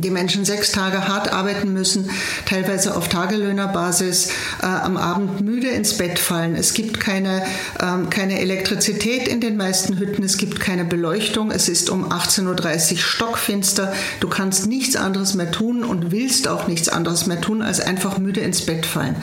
die 0.00 0.10
Menschen 0.10 0.44
sechs 0.44 0.72
Tage 0.72 1.08
hart 1.08 1.32
arbeiten 1.32 1.72
müssen, 1.72 2.10
teilweise 2.44 2.96
auf 2.96 3.08
Tagelöhnerbasis, 3.08 4.28
äh, 4.62 4.66
am 4.66 4.96
Abend 4.96 5.40
müde 5.40 5.68
ins 5.68 5.96
Bett 5.96 6.18
fallen. 6.18 6.54
Es 6.54 6.74
gibt 6.74 7.00
keine, 7.00 7.42
ähm, 7.80 8.10
keine 8.10 8.40
Elektrizität 8.40 9.28
in 9.28 9.40
den 9.40 9.56
meisten 9.56 9.98
Hütten, 9.98 10.22
es 10.22 10.36
gibt 10.36 10.60
keine 10.60 10.84
Beleuchtung, 10.84 11.50
es 11.50 11.68
ist 11.68 11.90
um 11.90 12.10
18.30 12.10 12.92
Uhr 12.92 12.98
stockfinster, 12.98 13.92
du 14.20 14.28
kannst 14.28 14.66
nichts 14.66 14.96
anderes 14.96 15.34
mehr 15.34 15.50
tun 15.50 15.84
und 15.84 16.10
willst 16.10 16.48
auch 16.48 16.68
nichts 16.68 16.88
anderes 16.88 17.26
mehr 17.26 17.40
tun, 17.40 17.62
als 17.62 17.80
einfach 17.80 18.18
müde 18.18 18.40
ins 18.40 18.62
Bett 18.62 18.86
fallen. 18.86 19.16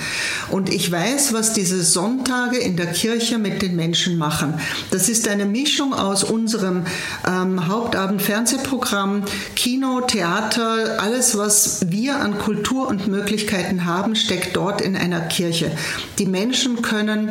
Und 0.49 0.69
ich 0.69 0.91
weiß, 0.91 1.33
was 1.33 1.53
diese 1.53 1.83
Sonntage 1.83 2.57
in 2.57 2.75
der 2.75 2.87
Kirche 2.87 3.37
mit 3.37 3.61
den 3.61 3.75
Menschen 3.75 4.17
machen. 4.17 4.59
Das 4.91 5.09
ist 5.09 5.27
eine 5.27 5.45
Mischung 5.45 5.93
aus 5.93 6.23
unserem 6.23 6.85
ähm, 7.27 7.67
Hauptabend-Fernsehprogramm, 7.67 9.23
Kino, 9.55 10.01
Theater, 10.01 10.64
alles, 10.65 11.37
was 11.37 11.91
wir 11.91 12.19
an 12.19 12.37
Kultur 12.37 12.87
und 12.87 13.07
Möglichkeiten 13.07 13.85
haben, 13.85 14.15
steckt 14.15 14.55
dort 14.55 14.81
in 14.81 14.95
einer 14.95 15.21
Kirche. 15.21 15.71
Die 16.19 16.25
Menschen 16.25 16.81
können 16.81 17.29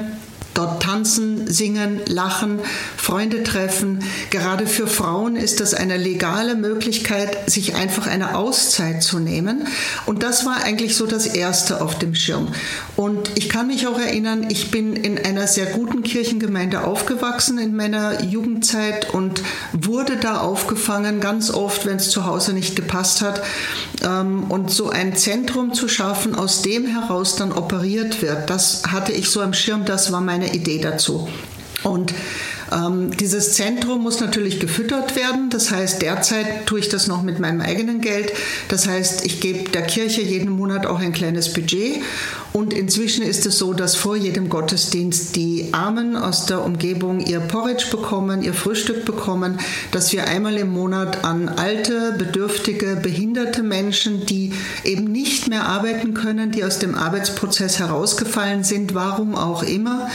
dort 0.54 0.82
tanzen, 0.82 1.50
singen, 1.50 2.00
lachen, 2.06 2.60
Freunde 2.96 3.42
treffen. 3.42 4.00
Gerade 4.30 4.66
für 4.66 4.86
Frauen 4.86 5.36
ist 5.36 5.60
das 5.60 5.74
eine 5.74 5.96
legale 5.96 6.54
Möglichkeit, 6.54 7.50
sich 7.50 7.74
einfach 7.74 8.06
eine 8.06 8.36
Auszeit 8.36 9.02
zu 9.02 9.18
nehmen. 9.18 9.66
Und 10.06 10.22
das 10.22 10.46
war 10.46 10.62
eigentlich 10.62 10.96
so 10.96 11.06
das 11.06 11.26
Erste 11.26 11.82
auf 11.82 11.98
dem 11.98 12.14
Schirm. 12.14 12.48
Und 12.96 13.30
ich 13.34 13.48
kann 13.48 13.66
mich 13.66 13.86
auch 13.86 13.98
erinnern, 13.98 14.46
ich 14.48 14.70
bin 14.70 14.94
in 14.94 15.18
einer 15.18 15.46
sehr 15.46 15.66
guten 15.66 16.02
Kirchengemeinde 16.02 16.84
aufgewachsen 16.84 17.58
in 17.58 17.74
meiner 17.74 18.22
Jugendzeit 18.22 19.12
und 19.12 19.42
wurde 19.72 20.16
da 20.16 20.38
aufgefangen, 20.38 21.20
ganz 21.20 21.50
oft, 21.50 21.86
wenn 21.86 21.96
es 21.96 22.10
zu 22.10 22.24
Hause 22.24 22.52
nicht 22.52 22.76
gepasst 22.76 23.20
hat. 23.20 23.42
Ähm, 24.02 24.44
und 24.48 24.70
so 24.70 24.90
ein 24.90 25.16
Zentrum 25.16 25.74
zu 25.74 25.88
schaffen, 25.88 26.34
aus 26.34 26.62
dem 26.62 26.86
heraus 26.86 27.36
dann 27.36 27.52
operiert 27.52 28.22
wird, 28.22 28.50
das 28.50 28.82
hatte 28.86 29.12
ich 29.12 29.28
so 29.28 29.40
am 29.40 29.54
Schirm, 29.54 29.84
das 29.84 30.12
war 30.12 30.20
meine 30.20 30.43
eine 30.44 30.54
Idee 30.54 30.78
dazu. 30.78 31.28
Und 31.82 32.14
ähm, 32.72 33.10
dieses 33.16 33.52
Zentrum 33.52 34.02
muss 34.02 34.20
natürlich 34.20 34.58
gefüttert 34.58 35.16
werden. 35.16 35.50
Das 35.50 35.70
heißt, 35.70 36.00
derzeit 36.02 36.66
tue 36.66 36.80
ich 36.80 36.88
das 36.88 37.06
noch 37.06 37.22
mit 37.22 37.38
meinem 37.38 37.60
eigenen 37.60 38.00
Geld. 38.00 38.32
Das 38.68 38.88
heißt, 38.88 39.24
ich 39.26 39.40
gebe 39.40 39.70
der 39.70 39.82
Kirche 39.82 40.22
jeden 40.22 40.50
Monat 40.50 40.86
auch 40.86 40.98
ein 40.98 41.12
kleines 41.12 41.52
Budget. 41.52 42.02
Und 42.56 42.72
inzwischen 42.72 43.24
ist 43.24 43.46
es 43.46 43.58
so, 43.58 43.72
dass 43.72 43.96
vor 43.96 44.14
jedem 44.14 44.48
Gottesdienst 44.48 45.34
die 45.34 45.70
Armen 45.72 46.14
aus 46.14 46.46
der 46.46 46.64
Umgebung 46.64 47.18
ihr 47.18 47.40
Porridge 47.40 47.86
bekommen, 47.90 48.42
ihr 48.42 48.54
Frühstück 48.54 49.04
bekommen, 49.04 49.58
dass 49.90 50.12
wir 50.12 50.28
einmal 50.28 50.56
im 50.56 50.68
Monat 50.68 51.24
an 51.24 51.48
alte, 51.48 52.14
bedürftige, 52.16 52.94
behinderte 53.02 53.64
Menschen, 53.64 54.24
die 54.26 54.52
eben 54.84 55.10
nicht 55.10 55.48
mehr 55.48 55.66
arbeiten 55.66 56.14
können, 56.14 56.52
die 56.52 56.62
aus 56.62 56.78
dem 56.78 56.94
Arbeitsprozess 56.94 57.80
herausgefallen 57.80 58.62
sind, 58.62 58.94
warum 58.94 59.34
auch 59.34 59.64
immer. 59.64 60.08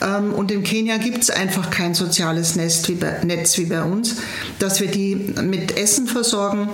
Ähm, 0.00 0.32
und 0.32 0.50
in 0.50 0.62
Kenia 0.62 0.96
gibt 0.96 1.18
es 1.18 1.28
einfach 1.28 1.68
kein 1.68 1.94
soziales 1.94 2.56
Netz 2.56 2.88
wie 2.88 3.66
bei 3.66 3.82
uns, 3.82 4.16
dass 4.58 4.80
wir 4.80 4.88
die 4.88 5.34
mit 5.42 5.76
Essen 5.76 6.06
versorgen 6.06 6.70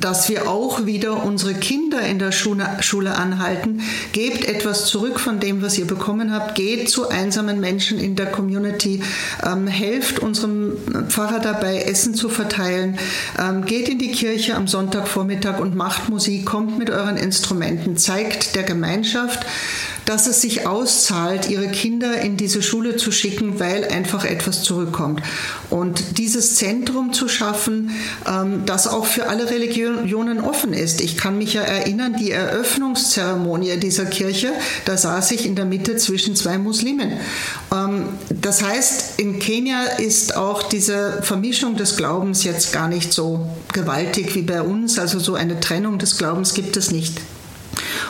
dass 0.00 0.28
wir 0.28 0.48
auch 0.48 0.86
wieder 0.86 1.24
unsere 1.24 1.54
Kinder 1.54 2.00
in 2.00 2.18
der 2.18 2.32
Schule, 2.32 2.66
Schule, 2.80 3.14
anhalten. 3.16 3.80
Gebt 4.12 4.44
etwas 4.44 4.86
zurück 4.86 5.20
von 5.20 5.40
dem, 5.40 5.62
was 5.62 5.78
ihr 5.78 5.86
bekommen 5.86 6.32
habt. 6.32 6.54
Geht 6.54 6.90
zu 6.90 7.08
einsamen 7.08 7.60
Menschen 7.60 7.98
in 7.98 8.16
der 8.16 8.26
Community. 8.26 9.02
Ähm, 9.44 9.66
helft 9.66 10.18
unserem 10.18 10.72
Pfarrer 11.08 11.40
dabei, 11.40 11.82
Essen 11.82 12.14
zu 12.14 12.28
verteilen. 12.28 12.98
Ähm, 13.38 13.64
geht 13.64 13.88
in 13.88 13.98
die 13.98 14.12
Kirche 14.12 14.54
am 14.54 14.68
Sonntagvormittag 14.68 15.58
und 15.58 15.74
macht 15.74 16.08
Musik. 16.08 16.46
Kommt 16.46 16.78
mit 16.78 16.90
euren 16.90 17.16
Instrumenten. 17.16 17.96
Zeigt 17.96 18.54
der 18.54 18.62
Gemeinschaft, 18.62 19.44
dass 20.08 20.26
es 20.26 20.40
sich 20.40 20.66
auszahlt, 20.66 21.50
ihre 21.50 21.68
Kinder 21.68 22.18
in 22.22 22.38
diese 22.38 22.62
Schule 22.62 22.96
zu 22.96 23.12
schicken, 23.12 23.60
weil 23.60 23.84
einfach 23.84 24.24
etwas 24.24 24.62
zurückkommt. 24.62 25.22
Und 25.68 26.16
dieses 26.16 26.56
Zentrum 26.56 27.12
zu 27.12 27.28
schaffen, 27.28 27.90
ähm, 28.26 28.62
das 28.64 28.88
auch 28.88 29.04
für 29.04 29.28
alle 29.28 29.50
Religionen 29.50 30.40
offen 30.40 30.72
ist. 30.72 31.02
Ich 31.02 31.18
kann 31.18 31.36
mich 31.36 31.52
ja 31.52 31.60
erinnern, 31.60 32.16
die 32.18 32.30
Eröffnungszeremonie 32.30 33.76
dieser 33.76 34.06
Kirche, 34.06 34.54
da 34.86 34.96
saß 34.96 35.30
ich 35.32 35.44
in 35.44 35.56
der 35.56 35.66
Mitte 35.66 35.96
zwischen 35.96 36.34
zwei 36.36 36.56
Muslimen. 36.56 37.12
Ähm, 37.70 38.06
das 38.30 38.62
heißt, 38.62 39.20
in 39.20 39.38
Kenia 39.38 39.82
ist 39.98 40.34
auch 40.34 40.62
diese 40.62 41.20
Vermischung 41.20 41.76
des 41.76 41.98
Glaubens 41.98 42.44
jetzt 42.44 42.72
gar 42.72 42.88
nicht 42.88 43.12
so 43.12 43.46
gewaltig 43.74 44.34
wie 44.34 44.42
bei 44.42 44.62
uns. 44.62 44.98
Also 44.98 45.18
so 45.18 45.34
eine 45.34 45.60
Trennung 45.60 45.98
des 45.98 46.16
Glaubens 46.16 46.54
gibt 46.54 46.78
es 46.78 46.90
nicht. 46.90 47.20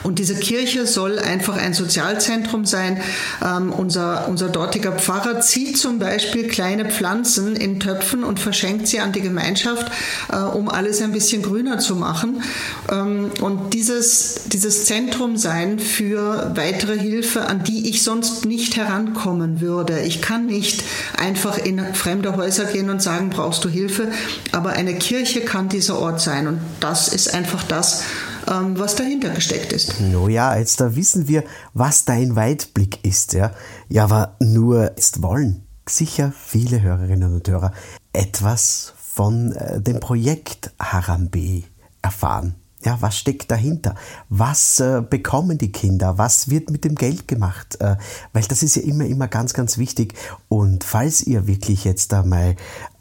Und 0.02 0.19
diese 0.19 0.35
Kirche 0.35 0.87
soll 0.87 1.19
einfach 1.19 1.57
ein 1.57 1.75
Sozialzentrum 1.75 2.64
sein. 2.64 3.00
Ähm, 3.45 3.73
unser, 3.73 4.28
unser 4.28 4.49
dortiger 4.49 4.93
Pfarrer 4.93 5.40
zieht 5.40 5.78
zum 5.78 5.99
Beispiel 5.99 6.49
kleine 6.49 6.87
Pflanzen 6.87 7.57
in 7.57 7.81
Töpfen 7.81 8.25
und 8.25 8.40
verschenkt 8.40 8.88
sie 8.88 9.00
an 9.00 9.12
die 9.12 9.21
Gemeinschaft, 9.21 9.90
äh, 10.31 10.37
um 10.37 10.69
alles 10.69 11.02
ein 11.02 11.12
bisschen 11.12 11.43
grüner 11.43 11.78
zu 11.78 11.97
machen. 11.97 12.43
Ähm, 12.90 13.31
und 13.40 13.75
dieses, 13.75 14.40
dieses 14.47 14.85
Zentrum 14.85 15.37
sein 15.37 15.78
für 15.78 16.52
weitere 16.55 16.99
Hilfe, 16.99 17.47
an 17.47 17.64
die 17.64 17.88
ich 17.88 18.02
sonst 18.02 18.45
nicht 18.45 18.76
herankommen 18.76 19.61
würde. 19.61 20.00
Ich 20.00 20.23
kann 20.23 20.47
nicht 20.47 20.85
einfach 21.17 21.59
in 21.59 21.95
fremde 21.95 22.37
Häuser 22.37 22.64
gehen 22.64 22.90
und 22.90 23.02
sagen, 23.02 23.31
brauchst 23.31 23.64
du 23.64 23.69
Hilfe, 23.69 24.11
aber 24.52 24.71
eine 24.71 24.95
Kirche 24.95 25.40
kann 25.40 25.69
dieser 25.69 25.99
Ort 25.99 26.21
sein. 26.21 26.47
Und 26.47 26.61
das 26.81 27.09
ist 27.09 27.35
einfach 27.35 27.62
das, 27.64 28.05
ähm, 28.50 28.78
was 28.78 28.97
dahinter 28.97 29.31
gesteckt 29.31 29.73
ist. 29.73 30.00
No 30.00 30.28
ja, 30.28 30.57
jetzt 30.57 30.81
da 30.81 30.95
wissen 30.97 31.28
wir, 31.28 31.45
was 31.75 32.05
dein 32.05 32.37
Weitblick 32.37 33.05
ist. 33.05 33.33
Ja, 33.33 33.52
ja 33.88 34.05
aber 34.05 34.37
nur 34.40 34.85
jetzt 34.85 35.23
wollen 35.23 35.64
sicher 35.88 36.33
viele 36.37 36.83
Hörerinnen 36.83 37.35
und 37.35 37.49
Hörer 37.49 37.73
etwas 38.12 38.93
von 38.97 39.52
äh, 39.52 39.81
dem 39.81 40.00
Projekt 40.00 40.73
Harambe 40.78 41.62
erfahren. 42.02 42.55
Ja, 42.85 42.99
was 43.00 43.19
steckt 43.19 43.50
dahinter? 43.50 43.97
Was 44.28 44.78
äh, 44.78 45.02
bekommen 45.02 45.59
die 45.59 45.73
Kinder? 45.73 46.17
Was 46.17 46.49
wird 46.49 46.71
mit 46.71 46.85
dem 46.85 46.95
Geld 46.95 47.26
gemacht? 47.26 47.81
Äh, 47.81 47.97
weil 48.33 48.43
das 48.45 48.62
ist 48.62 48.76
ja 48.76 48.83
immer, 48.83 49.05
immer 49.05 49.26
ganz, 49.26 49.52
ganz 49.52 49.78
wichtig. 49.78 50.14
Und 50.49 50.85
falls 50.85 51.21
ihr 51.23 51.49
wirklich 51.49 51.85
jetzt 51.85 52.14
einmal 52.14 52.55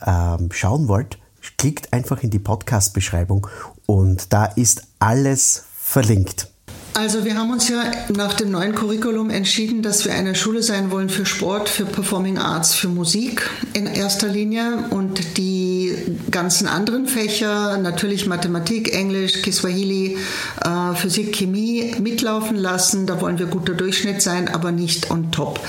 ähm, 0.05 0.49
schauen 0.51 0.87
wollt, 0.87 1.19
klickt 1.57 1.93
einfach 1.93 2.23
in 2.23 2.29
die 2.29 2.39
Podcast-Beschreibung 2.39 3.47
und 3.85 4.33
da 4.33 4.45
ist 4.45 4.83
alles 4.99 5.63
verlinkt. 5.77 6.47
Also 6.97 7.25
wir 7.25 7.35
haben 7.35 7.51
uns 7.51 7.69
ja 7.69 7.83
nach 8.15 8.33
dem 8.33 8.49
neuen 8.49 8.73
Curriculum 8.73 9.29
entschieden, 9.29 9.83
dass 9.83 10.03
wir 10.03 10.15
eine 10.15 10.33
Schule 10.33 10.63
sein 10.63 10.89
wollen 10.89 11.09
für 11.09 11.27
Sport, 11.27 11.69
für 11.69 11.85
Performing 11.85 12.39
Arts, 12.39 12.73
für 12.73 12.87
Musik 12.87 13.47
in 13.73 13.85
erster 13.85 14.27
Linie 14.27 14.85
und 14.89 15.37
die 15.37 15.95
ganzen 16.31 16.67
anderen 16.67 17.05
Fächer, 17.05 17.77
natürlich 17.77 18.25
Mathematik, 18.25 18.95
Englisch, 18.95 19.43
Kiswahili, 19.43 20.17
äh, 20.65 20.95
Physik, 20.95 21.35
Chemie 21.35 21.93
mitlaufen 22.01 22.57
lassen. 22.57 23.05
Da 23.05 23.21
wollen 23.21 23.37
wir 23.37 23.45
guter 23.45 23.75
Durchschnitt 23.75 24.23
sein, 24.23 24.47
aber 24.47 24.71
nicht 24.71 25.11
on 25.11 25.31
top. 25.31 25.59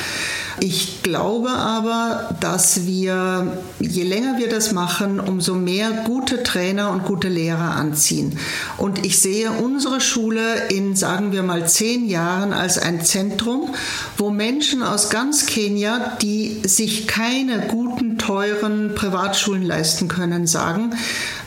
Ich 0.60 1.02
glaube 1.02 1.50
aber, 1.50 2.36
dass 2.40 2.86
wir, 2.86 3.58
je 3.78 4.02
länger 4.02 4.38
wir 4.38 4.48
das 4.48 4.72
machen, 4.72 5.20
umso 5.20 5.54
mehr 5.54 5.90
gute 6.04 6.42
Trainer 6.42 6.90
und 6.90 7.04
gute 7.04 7.28
Lehrer 7.28 7.76
anziehen. 7.76 8.38
Und 8.76 9.04
ich 9.06 9.20
sehe 9.20 9.52
unsere 9.52 10.00
Schule 10.00 10.66
in, 10.68 10.96
sagen 10.96 11.32
wir 11.32 11.42
mal, 11.42 11.68
zehn 11.68 12.08
Jahren 12.08 12.52
als 12.52 12.78
ein 12.78 13.04
Zentrum, 13.04 13.74
wo 14.16 14.30
Menschen 14.30 14.82
aus 14.82 15.10
ganz 15.10 15.46
Kenia, 15.46 16.16
die 16.22 16.60
sich 16.64 17.06
keine 17.06 17.68
guten, 17.68 18.18
teuren 18.18 18.94
Privatschulen 18.94 19.62
leisten 19.62 20.08
können, 20.08 20.46
sagen, 20.46 20.94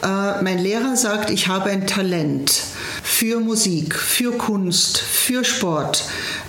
äh, 0.04 0.42
mein 0.42 0.60
Lehrer 0.60 0.96
sagt, 0.96 1.30
ich 1.32 1.48
habe 1.48 1.70
ein 1.70 1.86
Talent 1.86 2.71
für 3.04 3.40
Musik, 3.40 3.96
für 3.96 4.32
Kunst, 4.32 5.00
für 5.00 5.44
Sport 5.44 6.04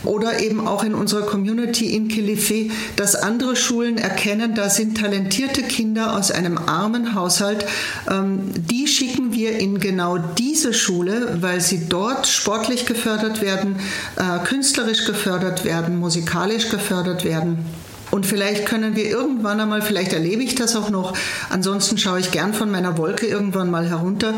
oder 0.05 0.41
eben 0.41 0.67
auch 0.67 0.85
in 0.85 0.95
unserer 0.95 1.23
Community 1.27 1.95
in 1.95 2.09
Kilifi, 2.09 2.71
dass 2.97 3.15
andere 3.15 3.57
Schulen 3.57 3.99
erkennen, 3.99 4.55
da 4.55 4.69
sind 4.69 4.99
talentierte 4.99 5.63
Kinder 5.63 6.17
aus 6.17 6.31
einem 6.31 6.59
armen 6.59 7.15
Haushalt. 7.15 7.65
Ähm, 8.11 8.51
die 8.57 8.87
schicken 8.87 9.33
wir 9.33 9.59
in 9.59 9.79
genau 9.79 10.19
diese 10.19 10.75
Schule, 10.75 11.39
weil 11.41 11.61
sie 11.61 11.89
dort 11.89 12.27
sportlich 12.27 12.87
gefördert 12.87 13.43
werden, 13.43 13.77
äh, 14.17 14.45
künstlerisch 14.45 15.05
gefördert 15.05 15.65
werden, 15.65 15.99
musikalisch 15.99 16.69
gefördert 16.69 17.25
werden. 17.25 17.65
Und 18.13 18.27
vielleicht 18.27 18.67
können 18.67 18.95
wir 18.95 19.07
irgendwann 19.07 19.59
einmal, 19.59 19.81
vielleicht 19.81 20.13
erlebe 20.13 20.43
ich 20.43 20.55
das 20.55 20.77
auch 20.77 20.91
noch, 20.91 21.15
ansonsten 21.49 21.97
schaue 21.97 22.21
ich 22.21 22.31
gern 22.31 22.53
von 22.53 22.71
meiner 22.71 22.99
Wolke 22.99 23.27
irgendwann 23.27 23.71
mal 23.71 23.89
herunter, 23.89 24.35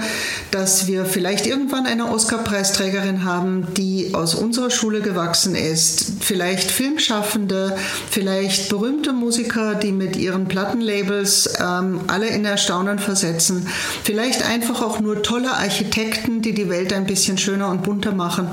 dass 0.52 0.86
wir 0.86 1.04
vielleicht 1.04 1.44
irgendwann 1.44 1.84
eine 1.84 2.08
Oscar-Preisträgerin 2.08 3.24
haben, 3.24 3.66
die 3.76 4.14
aus 4.14 4.36
unserer 4.36 4.70
Schule 4.70 5.00
gewachsen 5.00 5.56
ist. 5.56 6.12
Vielleicht 6.20 6.70
Filmschaffende, 6.70 7.76
vielleicht 8.12 8.68
berühmte 8.68 9.12
Musiker, 9.12 9.74
die 9.74 9.90
mit 9.90 10.14
ihren 10.14 10.46
Plattenlabels 10.46 11.54
ähm, 11.60 12.02
alle 12.06 12.28
in 12.28 12.44
Erstaunen 12.44 13.00
versetzen. 13.00 13.66
Vielleicht 14.04 14.48
einfach 14.48 14.82
auch 14.82 15.00
nur 15.00 15.24
tolle 15.24 15.52
Architekten, 15.52 16.42
die 16.42 16.54
die 16.54 16.70
Welt 16.70 16.92
ein 16.92 17.06
bisschen 17.06 17.38
schöner 17.38 17.70
und 17.70 17.82
bunter 17.82 18.12
machen. 18.12 18.46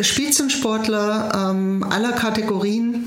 Spitzensportler 0.00 1.50
ähm, 1.50 1.84
aller 1.90 2.12
Kategorien 2.12 3.03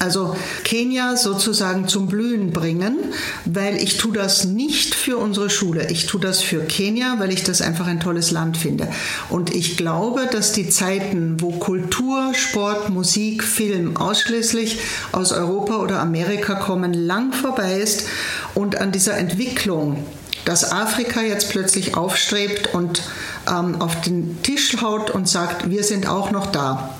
also 0.00 0.34
Kenia 0.64 1.16
sozusagen 1.16 1.86
zum 1.86 2.06
Blühen 2.06 2.52
bringen, 2.52 2.96
weil 3.44 3.76
ich 3.76 3.98
tue 3.98 4.14
das 4.14 4.44
nicht 4.44 4.94
für 4.94 5.18
unsere 5.18 5.50
Schule. 5.50 5.90
Ich 5.90 6.06
tue 6.06 6.20
das 6.20 6.40
für 6.40 6.60
Kenia, 6.64 7.16
weil 7.18 7.30
ich 7.32 7.44
das 7.44 7.60
einfach 7.60 7.86
ein 7.86 8.00
tolles 8.00 8.30
Land 8.30 8.56
finde. 8.56 8.88
Und 9.28 9.54
ich 9.54 9.76
glaube, 9.76 10.26
dass 10.30 10.52
die 10.52 10.70
Zeiten, 10.70 11.36
wo 11.40 11.50
Kultur, 11.50 12.32
Sport, 12.32 12.88
Musik, 12.88 13.44
Film 13.44 13.98
ausschließlich 13.98 14.80
aus 15.12 15.32
Europa 15.32 15.76
oder 15.76 16.00
Amerika 16.00 16.54
kommen, 16.54 16.94
lang 16.94 17.34
vorbei 17.34 17.78
ist 17.78 18.06
und 18.54 18.76
an 18.80 18.92
dieser 18.92 19.16
Entwicklung 19.16 20.04
dass 20.46 20.72
Afrika 20.72 21.20
jetzt 21.20 21.50
plötzlich 21.50 21.98
aufstrebt 21.98 22.72
und 22.72 23.02
ähm, 23.46 23.80
auf 23.80 24.00
den 24.00 24.42
Tisch 24.42 24.80
haut 24.80 25.10
und 25.10 25.28
sagt, 25.28 25.68
wir 25.68 25.84
sind 25.84 26.08
auch 26.08 26.30
noch 26.30 26.46
da. 26.46 26.96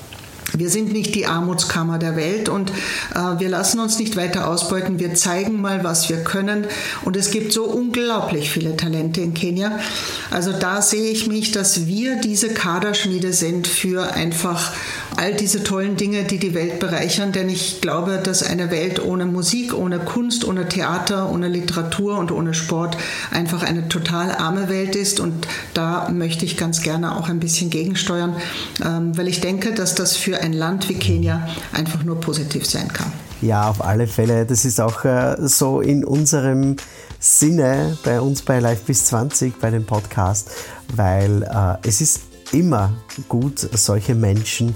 Wir 0.56 0.70
sind 0.70 0.92
nicht 0.92 1.14
die 1.14 1.26
Armutskammer 1.26 1.98
der 1.98 2.16
Welt 2.16 2.48
und 2.48 2.70
äh, 3.14 3.38
wir 3.38 3.48
lassen 3.48 3.80
uns 3.80 3.98
nicht 3.98 4.16
weiter 4.16 4.48
ausbeuten. 4.48 4.98
Wir 4.98 5.14
zeigen 5.14 5.60
mal, 5.60 5.84
was 5.84 6.08
wir 6.08 6.18
können. 6.18 6.66
Und 7.04 7.16
es 7.16 7.30
gibt 7.30 7.52
so 7.52 7.64
unglaublich 7.64 8.50
viele 8.50 8.76
Talente 8.76 9.20
in 9.20 9.34
Kenia. 9.34 9.78
Also 10.30 10.52
da 10.52 10.82
sehe 10.82 11.10
ich 11.10 11.26
mich, 11.26 11.52
dass 11.52 11.86
wir 11.86 12.16
diese 12.16 12.48
Kaderschmiede 12.48 13.32
sind 13.32 13.66
für 13.66 14.12
einfach 14.14 14.72
all 15.16 15.34
diese 15.34 15.62
tollen 15.62 15.96
Dinge, 15.96 16.24
die 16.24 16.38
die 16.38 16.54
Welt 16.54 16.78
bereichern. 16.78 17.32
Denn 17.32 17.48
ich 17.48 17.80
glaube, 17.80 18.20
dass 18.22 18.42
eine 18.42 18.70
Welt 18.70 19.02
ohne 19.04 19.26
Musik, 19.26 19.74
ohne 19.74 19.98
Kunst, 19.98 20.44
ohne 20.44 20.68
Theater, 20.68 21.30
ohne 21.30 21.48
Literatur 21.48 22.18
und 22.18 22.32
ohne 22.32 22.54
Sport 22.54 22.96
einfach 23.30 23.62
eine 23.62 23.88
total 23.88 24.32
arme 24.32 24.68
Welt 24.68 24.96
ist. 24.96 25.20
Und 25.20 25.46
da 25.74 26.08
möchte 26.10 26.44
ich 26.44 26.56
ganz 26.56 26.82
gerne 26.82 27.16
auch 27.16 27.28
ein 27.28 27.40
bisschen 27.40 27.70
gegensteuern, 27.70 28.36
ähm, 28.84 29.16
weil 29.16 29.28
ich 29.28 29.40
denke, 29.40 29.72
dass 29.72 29.94
das 29.94 30.16
für 30.16 30.39
ein 30.40 30.52
Land 30.52 30.88
wie 30.88 30.94
Kenia 30.94 31.46
einfach 31.72 32.02
nur 32.02 32.20
positiv 32.20 32.66
sein 32.66 32.88
kann. 32.88 33.12
Ja, 33.42 33.68
auf 33.70 33.82
alle 33.82 34.06
Fälle. 34.06 34.44
Das 34.44 34.64
ist 34.64 34.80
auch 34.80 35.04
äh, 35.04 35.36
so 35.40 35.80
in 35.80 36.04
unserem 36.04 36.76
Sinne 37.18 37.96
bei 38.04 38.20
uns 38.20 38.42
bei 38.42 38.60
Live 38.60 38.82
bis 38.82 39.06
20 39.06 39.58
bei 39.60 39.70
dem 39.70 39.84
Podcast, 39.84 40.50
weil 40.94 41.42
äh, 41.42 41.86
es 41.86 42.00
ist 42.00 42.20
immer 42.52 42.92
gut, 43.28 43.58
solche 43.58 44.14
Menschen 44.14 44.74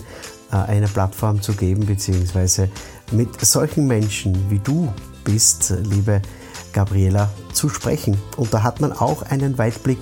äh, 0.51 0.57
eine 0.57 0.89
Plattform 0.89 1.43
zu 1.43 1.53
geben, 1.55 1.87
beziehungsweise 1.87 2.71
mit 3.13 3.45
solchen 3.45 3.87
Menschen 3.87 4.51
wie 4.51 4.59
du 4.59 4.93
bist, 5.25 5.75
liebe 5.83 6.23
Gabriela, 6.73 7.31
zu 7.53 7.69
sprechen. 7.69 8.17
Und 8.37 8.53
da 8.53 8.63
hat 8.63 8.81
man 8.81 8.93
auch 8.93 9.23
einen 9.23 9.59
Weitblick 9.59 10.01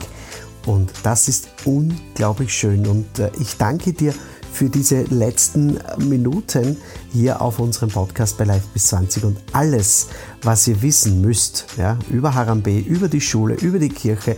und 0.67 0.93
das 1.03 1.29
ist 1.29 1.49
unglaublich 1.65 2.55
schön. 2.55 2.87
Und 2.87 3.19
äh, 3.19 3.31
ich 3.41 3.57
danke 3.57 3.93
dir 3.93 4.15
für 4.53 4.69
diese 4.69 5.03
letzten 5.05 5.79
Minuten 5.99 6.77
hier 7.11 7.41
auf 7.41 7.59
unserem 7.59 7.89
Podcast 7.89 8.37
bei 8.37 8.45
Live 8.45 8.67
bis 8.69 8.89
20 8.89 9.25
und 9.25 9.39
alles, 9.53 10.09
was 10.43 10.69
ihr 10.69 10.81
wissen 10.83 11.23
müsst 11.23 11.67
ja, 11.79 11.99
über 12.11 12.35
Harambe, 12.35 12.79
über 12.79 13.09
die 13.09 13.21
Schule, 13.21 13.55
über 13.55 13.79
die 13.79 13.89
Kirche. 13.89 14.37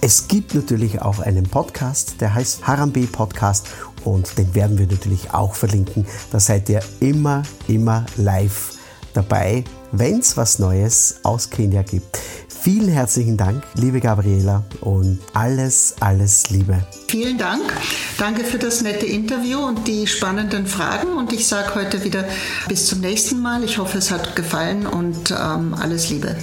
Es 0.00 0.28
gibt 0.28 0.54
natürlich 0.54 1.00
auch 1.00 1.20
einen 1.20 1.44
Podcast, 1.44 2.20
der 2.20 2.34
heißt 2.34 2.66
Harambe 2.66 3.06
Podcast 3.06 3.68
und 4.04 4.36
den 4.36 4.54
werden 4.54 4.76
wir 4.76 4.86
natürlich 4.86 5.32
auch 5.32 5.54
verlinken. 5.54 6.04
Da 6.30 6.40
seid 6.40 6.68
ihr 6.68 6.80
immer, 7.00 7.44
immer 7.68 8.04
live 8.16 8.72
dabei, 9.14 9.64
wenn 9.92 10.18
es 10.18 10.36
was 10.36 10.58
Neues 10.58 11.20
aus 11.22 11.48
Kenia 11.48 11.82
gibt. 11.82 12.18
Vielen 12.64 12.88
herzlichen 12.88 13.36
Dank, 13.36 13.62
liebe 13.74 14.00
Gabriela, 14.00 14.64
und 14.80 15.18
alles, 15.34 15.96
alles 16.00 16.48
Liebe. 16.48 16.82
Vielen 17.08 17.36
Dank. 17.36 17.60
Danke 18.16 18.42
für 18.42 18.56
das 18.56 18.80
nette 18.80 19.04
Interview 19.04 19.58
und 19.58 19.86
die 19.86 20.06
spannenden 20.06 20.66
Fragen. 20.66 21.12
Und 21.12 21.34
ich 21.34 21.46
sage 21.46 21.74
heute 21.74 22.04
wieder 22.04 22.24
bis 22.66 22.86
zum 22.86 23.00
nächsten 23.02 23.42
Mal. 23.42 23.64
Ich 23.64 23.76
hoffe, 23.76 23.98
es 23.98 24.10
hat 24.10 24.34
gefallen 24.34 24.86
und 24.86 25.30
ähm, 25.30 25.74
alles 25.74 26.08
Liebe. 26.08 26.36